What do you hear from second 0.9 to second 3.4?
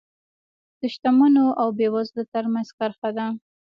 شتمنو او بېوزلو ترمنځ کرښه ده.